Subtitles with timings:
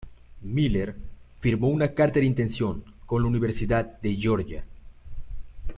[0.41, 0.95] Miller
[1.39, 4.63] firmó una carta de intención con la Universidad de Georgia.